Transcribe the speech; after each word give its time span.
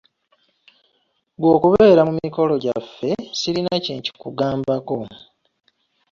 Ggwe 1.37 1.49
okubeera 1.55 2.01
mu 2.07 2.13
mikono 2.21 2.53
gyaffe, 2.63 3.09
sirina 3.39 3.73
kye 3.83 3.93
nkikugambako. 3.97 4.97